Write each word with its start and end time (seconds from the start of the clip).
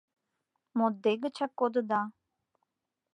Моддегычак 0.77 1.51
кодыда. 1.59 2.01